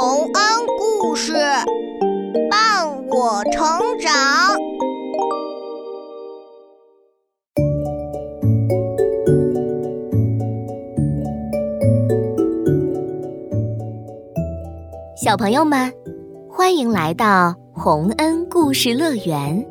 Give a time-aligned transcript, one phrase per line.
[0.00, 0.32] 洪恩
[0.78, 1.32] 故事
[2.48, 3.64] 伴我成
[3.98, 4.14] 长。
[15.16, 15.92] 小朋友们，
[16.48, 19.66] 欢迎来到洪恩故事乐园。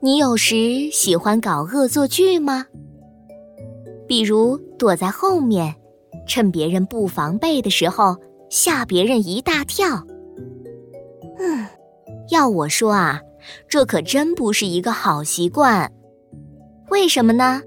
[0.00, 2.64] 你有时喜欢搞恶作剧吗？
[4.08, 5.74] 比如躲在后面，
[6.26, 8.16] 趁别人不防备的时候
[8.50, 10.06] 吓别人一大跳。
[11.38, 11.66] 嗯，
[12.30, 13.20] 要我说啊，
[13.68, 15.92] 这可真不是一个好习惯。
[16.90, 17.62] 为什么呢？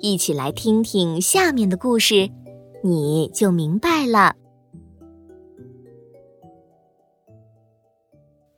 [0.00, 2.30] 一起来听听下面的故事，
[2.82, 4.34] 你就明白了。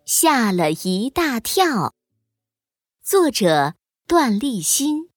[0.05, 1.95] 吓了一大跳。
[3.02, 3.74] 作者：
[4.07, 5.09] 段立新。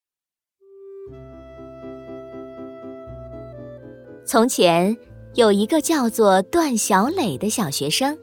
[4.25, 4.95] 从前
[5.35, 8.17] 有一个叫做段小磊的小学生，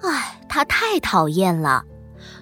[0.00, 1.84] 唉，他太讨厌了，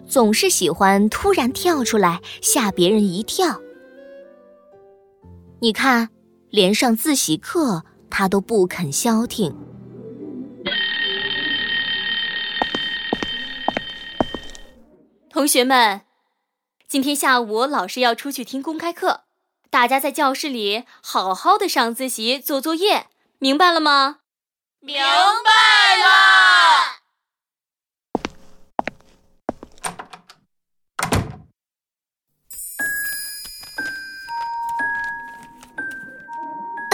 [0.07, 3.61] 总是喜欢突然跳出来吓别人一跳。
[5.61, 6.09] 你看，
[6.51, 9.55] 连上自习课他都不肯消停。
[15.31, 16.03] 同学们，
[16.87, 19.28] 今天下午老师要出去听公开课。
[19.71, 23.07] 大家在教室里好好的上自习、做作业，
[23.39, 24.21] 明白了吗？
[24.81, 26.97] 明白了。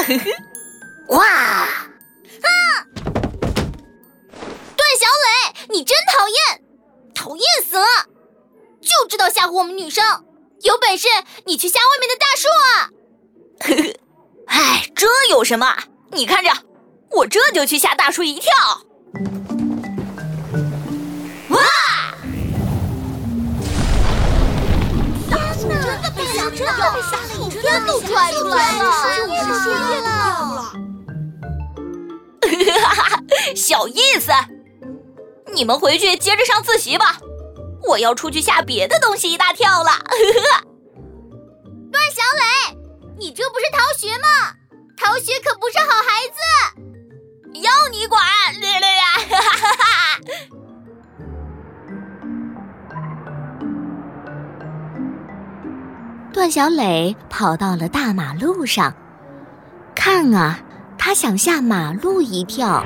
[1.08, 1.25] 哇！
[1.25, 1.78] 啊！
[4.77, 6.62] 段小磊，你真讨厌，
[7.14, 7.86] 讨厌死了！
[8.83, 10.27] 就知道吓唬我们女生。
[10.65, 11.07] 有本事
[11.45, 12.89] 你去吓外面的大树啊！
[13.61, 13.83] 呵呵，
[14.47, 15.77] 哎，这有什么？
[16.11, 16.51] 你看着，
[17.11, 18.51] 我这就去吓大树一跳。
[21.51, 21.61] 哇！
[25.29, 25.39] 天
[25.69, 25.74] 哪！
[25.74, 26.97] 真的被吓着了，
[27.51, 28.91] 天都拽出来了，
[29.61, 30.08] 树叶了。
[32.80, 33.20] 哈哈，
[33.55, 34.33] 小意思。
[35.53, 37.19] 你们回去接着上自习吧。
[37.89, 39.90] 我要出去吓别的东西一大跳了！
[39.90, 40.64] 呵 呵
[41.92, 42.77] 段小磊，
[43.18, 44.27] 你这不是逃学吗？
[44.96, 46.39] 逃学可不是好孩子，
[47.61, 48.20] 要你管！
[48.61, 49.05] 略略呀！
[49.28, 50.20] 哈哈哈哈！
[56.33, 58.94] 段小磊跑到了大马路上，
[59.94, 60.58] 看啊，
[60.98, 62.84] 他想吓马路一跳。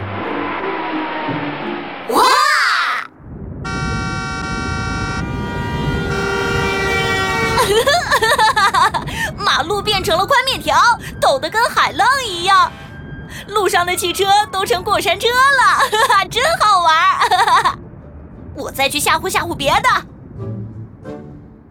[9.37, 10.77] 马路变成了宽面条，
[11.21, 12.71] 抖得跟海浪一样，
[13.49, 15.65] 路上的汽车都成过山车了，
[16.09, 17.79] 哈哈，真好玩！
[18.55, 19.89] 我再去吓唬吓唬别的。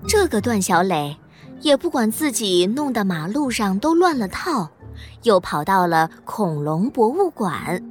[0.07, 1.17] 这个段小磊
[1.61, 4.69] 也不管自己弄得马路上都乱了套，
[5.23, 7.83] 又跑到了恐龙博物馆。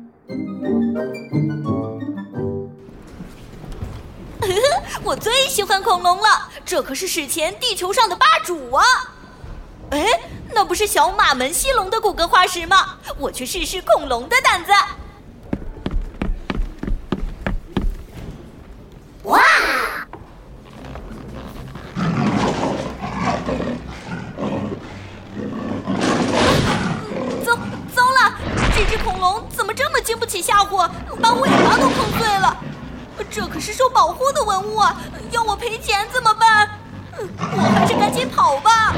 [5.03, 8.85] 我最喜欢恐龙了，这可是史前地球上的霸主啊！
[9.91, 10.05] 哎，
[10.53, 12.97] 那不是小马门溪龙的骨骼化石吗？
[13.19, 14.73] 我去试试恐龙的胆子。
[19.25, 19.41] 哇！
[27.45, 27.57] 糟
[27.95, 28.35] 糟了，
[28.75, 30.89] 这只恐龙怎么这么经不起吓唬，
[31.21, 32.57] 把尾巴都碰碎了？
[33.31, 34.97] 这可是受保护的文物啊！
[35.31, 36.69] 要我赔钱怎么办？
[37.39, 38.95] 我还是赶紧跑吧。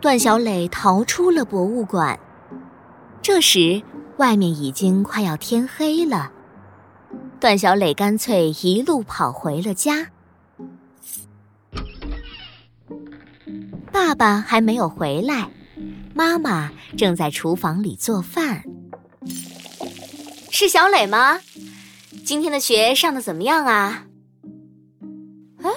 [0.00, 2.18] 段小磊逃出了博物馆。
[3.20, 3.82] 这时，
[4.16, 6.30] 外面已经快要天黑了。
[7.40, 10.08] 段小磊干脆一路跑回了家。
[14.08, 15.50] 爸爸还没有回来，
[16.14, 18.64] 妈妈正在厨房里做饭。
[20.50, 21.40] 是小磊吗？
[22.24, 24.04] 今天的学上的怎么样啊？
[25.62, 25.68] 啊，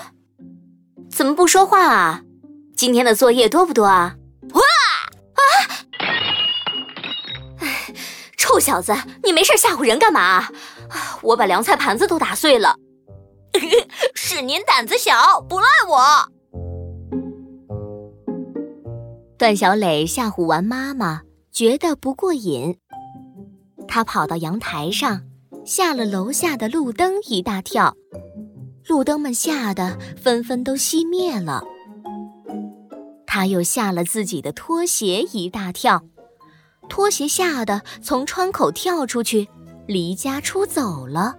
[1.11, 2.21] 怎么不说话啊？
[2.73, 4.15] 今天的作业多不多啊？
[4.53, 4.61] 哇！
[5.33, 5.43] 啊！
[7.59, 7.93] 哎，
[8.37, 8.95] 臭小子，
[9.25, 10.47] 你没事吓唬人干嘛？
[11.21, 12.77] 我把凉菜盘子都打碎了。
[14.15, 16.31] 是您胆子小，不赖我。
[19.41, 22.77] 段小磊吓唬完妈妈，觉得不过瘾，
[23.87, 25.23] 他跑到阳台上，
[25.65, 27.95] 吓了楼下的路灯一大跳，
[28.87, 31.63] 路灯们吓得纷纷都熄灭了。
[33.25, 36.03] 他又吓了自己的拖鞋一大跳，
[36.87, 39.49] 拖鞋吓得从窗口跳出去，
[39.87, 41.35] 离家出走了。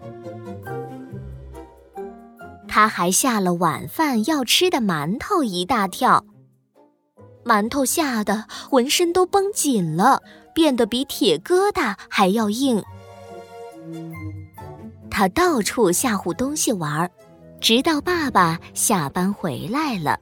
[2.66, 6.25] 他还吓了晚饭要吃的馒头一大跳，
[7.44, 10.22] 馒头吓得浑身都绷紧了，
[10.54, 12.82] 变得比铁疙瘩还要硬。
[15.10, 17.10] 他到处吓唬东西玩儿，
[17.60, 20.18] 直到爸爸下班回来了。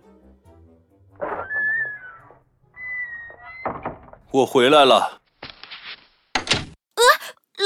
[4.32, 5.20] 我回来了。
[6.94, 7.02] 呃，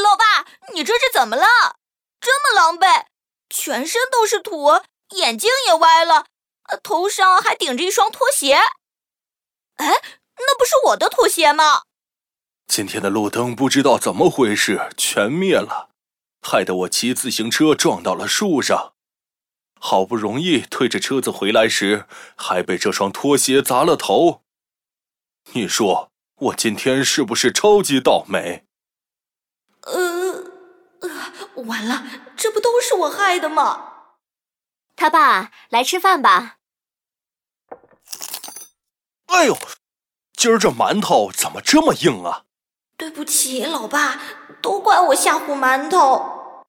[0.03, 1.45] 老爸，你这是怎么了？
[2.21, 3.05] 这么狼狈，
[3.51, 4.81] 全身都是土，
[5.17, 6.25] 眼睛也歪了，
[6.83, 8.57] 头上还顶着一双拖鞋。
[9.77, 9.87] 哎，
[10.39, 11.83] 那不是我的拖鞋吗？
[12.67, 15.91] 今天的路灯不知道怎么回事，全灭了。
[16.41, 18.95] 害得我骑自行车撞到了树上，
[19.81, 22.07] 好不容易推着车子回来时，
[22.37, 24.43] 还被这双拖鞋砸了头。
[25.53, 28.65] 你说我今天是不是超级倒霉？
[29.83, 30.45] 呃，
[31.01, 32.05] 呃完了，
[32.37, 33.93] 这不都是我害的吗？
[34.97, 36.57] 他爸来吃饭吧。
[39.35, 39.59] 哎呦，
[40.37, 42.45] 今儿这馒头怎么这么硬啊？
[42.97, 44.21] 对不起，老爸，
[44.63, 46.65] 都怪我吓唬馒头。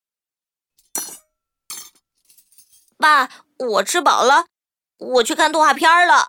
[2.98, 3.28] 爸，
[3.58, 4.46] 我吃饱了，
[4.98, 6.26] 我去看动画片了。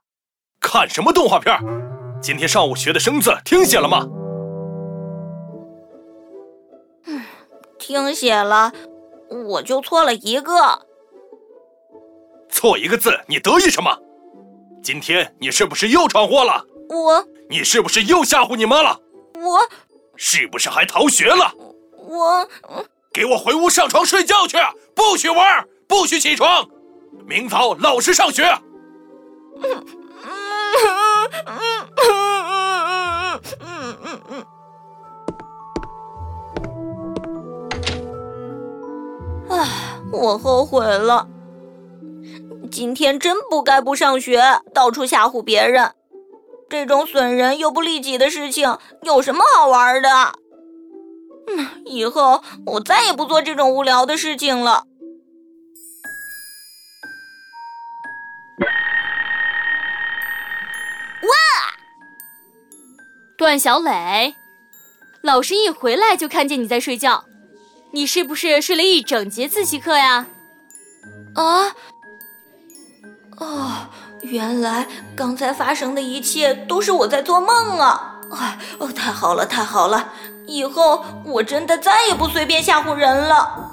[0.61, 1.59] 看什么动画片？
[2.21, 4.05] 今天上午学的生字听写了吗？
[7.07, 7.25] 嗯，
[7.79, 8.71] 听写了，
[9.49, 10.85] 我就错了一个。
[12.47, 13.99] 错一个字，你得意什么？
[14.87, 16.65] 今天你是不是又闯祸了？
[16.87, 17.21] 我。
[17.49, 18.97] 你是不是又吓唬你妈了？
[19.35, 19.59] 我。
[20.15, 21.53] 是不是还逃学了？
[22.07, 22.47] 我，
[23.11, 24.55] 给我回屋上床睡觉去，
[24.95, 26.65] 不许玩，不许起床，
[27.25, 28.45] 明早老实上学。
[28.45, 29.85] 嗯
[30.23, 30.31] 嗯
[31.45, 31.59] 嗯
[31.97, 34.45] 嗯嗯嗯嗯。
[39.49, 39.67] 唉，
[40.13, 41.27] 我后悔了，
[42.69, 45.93] 今天真不该不上学，到处吓唬别人。
[46.69, 50.09] 这种损人又不利己的事情有什么好玩的？
[51.47, 54.83] 嗯，以后我再也不做这种无聊的事情了。
[61.21, 61.29] 哇！
[63.37, 64.35] 段小磊，
[65.21, 67.23] 老师一回来就看见你在睡觉，
[67.91, 70.27] 你是不是睡了一整节自习课呀？
[71.35, 71.71] 啊？
[73.37, 73.87] 哦。
[74.23, 74.85] 原来
[75.15, 78.19] 刚才发生的一切都是我在做梦啊！
[78.31, 80.11] 哎，哦，太好了，太好了！
[80.47, 83.71] 以后我真的再也不随便吓唬人了。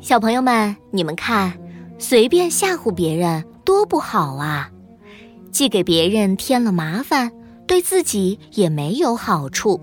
[0.00, 1.52] 小朋友们，你们看，
[1.98, 4.68] 随便吓唬别人多不好啊！
[5.50, 7.32] 既给别人添了麻烦。
[7.72, 9.80] 对自己也没有好处，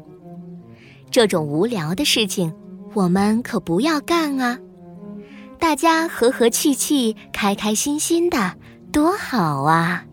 [1.10, 2.54] 这种无聊的事情，
[2.94, 4.60] 我们可不要干啊！
[5.58, 8.54] 大家和和气气、开开心心的，
[8.92, 10.06] 多好啊！